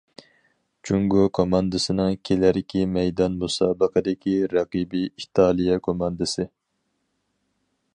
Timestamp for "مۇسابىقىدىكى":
3.45-4.35